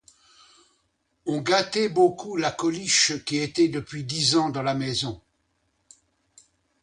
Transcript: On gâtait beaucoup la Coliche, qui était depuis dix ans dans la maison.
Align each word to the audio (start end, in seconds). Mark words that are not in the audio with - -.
On 1.27 1.43
gâtait 1.43 1.87
beaucoup 1.87 2.35
la 2.35 2.49
Coliche, 2.49 3.23
qui 3.23 3.37
était 3.37 3.67
depuis 3.67 4.03
dix 4.03 4.35
ans 4.35 4.49
dans 4.49 4.63
la 4.63 4.73
maison. 4.73 5.21